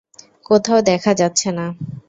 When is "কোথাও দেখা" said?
0.45-1.11